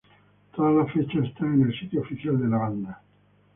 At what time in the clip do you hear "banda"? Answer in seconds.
2.57-3.03